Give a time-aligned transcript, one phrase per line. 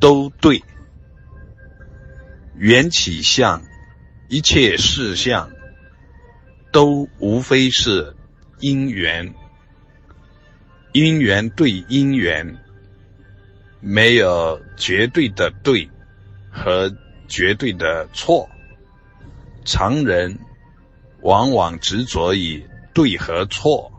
[0.00, 0.64] 都对。
[2.56, 3.62] 缘起相，
[4.28, 5.50] 一切事相，
[6.72, 8.16] 都无非是
[8.58, 9.32] 因缘。
[10.92, 12.58] 因缘对因缘，
[13.80, 15.88] 没有绝对的对
[16.50, 16.92] 和
[17.28, 18.48] 绝对的错。
[19.64, 20.38] 常人
[21.20, 23.92] 往往执着于对和错，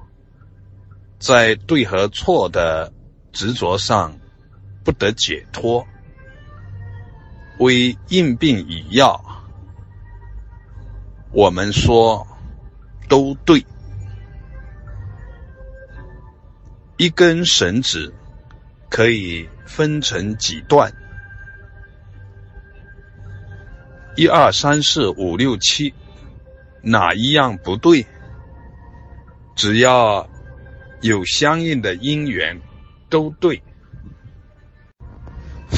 [1.18, 2.92] 在对和错的
[3.32, 4.20] 执着上
[4.84, 5.86] 不得解脱。
[7.60, 9.24] 为应病以药，
[11.32, 12.26] 我们说
[13.08, 13.64] 都对。
[16.98, 18.14] 一根绳子
[18.90, 20.92] 可以分成几段？
[24.16, 25.94] 一二三四五六七，
[26.82, 28.06] 哪一样不对？
[29.56, 30.28] 只要
[31.02, 32.60] 有相应的因缘，
[33.10, 33.62] 都对。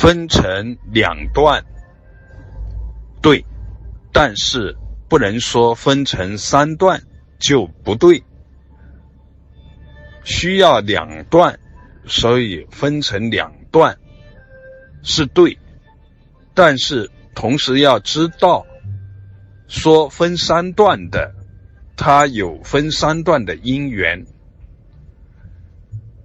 [0.03, 1.63] 分成两段，
[3.21, 3.45] 对，
[4.11, 4.75] 但是
[5.07, 7.03] 不能说分成三段
[7.39, 8.21] 就不对。
[10.25, 11.57] 需要两段，
[12.05, 13.97] 所以分成两段
[15.03, 15.57] 是对，
[16.53, 18.65] 但是同时要知道，
[19.69, 21.33] 说分三段的，
[21.95, 24.25] 它有分三段的因缘。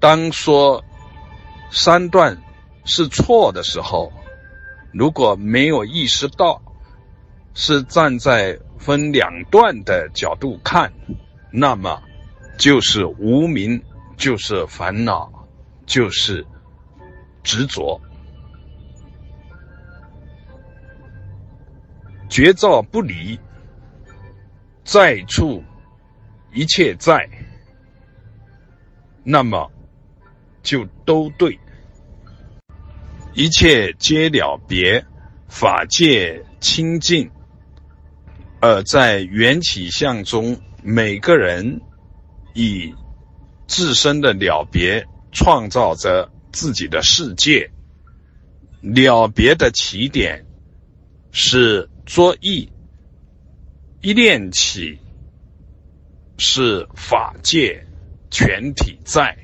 [0.01, 0.85] 当说
[1.71, 2.43] 三段
[2.89, 4.13] 是错的时候，
[4.93, 6.61] 如果没有意识到
[7.55, 10.93] 是站在分两段的角度看，
[11.53, 12.03] 那么
[12.57, 13.81] 就是无名。
[14.19, 15.31] 就是烦恼，
[15.87, 16.45] 就是
[17.45, 18.01] 执着，
[22.29, 23.39] 觉照不离，
[24.83, 25.63] 在处
[26.53, 27.31] 一切在，
[29.23, 29.71] 那么
[30.61, 31.57] 就都对，
[33.39, 35.07] 一切皆了别，
[35.47, 37.31] 法界清净，
[38.61, 41.81] 而在缘起相中，每个人
[42.53, 42.93] 以。
[43.69, 47.71] 自身的了别，创造着自己的世界。
[48.81, 50.45] 了别的起点
[51.31, 52.73] 是作意，
[54.01, 54.99] 一念起
[56.39, 57.87] 是法界
[58.31, 59.37] 全体在。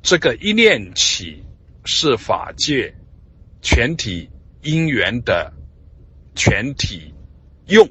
[0.00, 1.42] 这个一念起
[1.86, 2.94] 是法界
[3.62, 4.28] 全体
[4.62, 5.52] 因缘的
[6.34, 7.14] 全体
[7.66, 7.88] 用。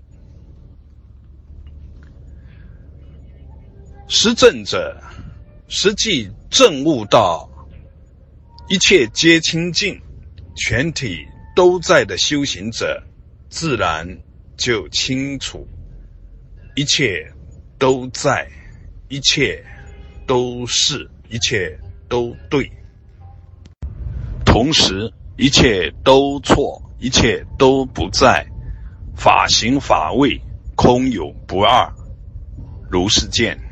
[4.07, 5.01] 实证者，
[5.67, 7.49] 实际证悟到
[8.69, 9.99] 一切皆清净，
[10.55, 11.25] 全体
[11.55, 13.01] 都在的修行者，
[13.49, 14.19] 自然
[14.57, 15.67] 就清楚，
[16.75, 17.31] 一切
[17.79, 18.47] 都在，
[19.09, 19.65] 一切
[20.27, 22.71] 都是，一切都对，
[24.55, 28.47] 同时一切都错，一切都不在，
[29.13, 30.41] 法行法位
[30.75, 31.91] 空有不二，
[32.89, 33.64] 如是见。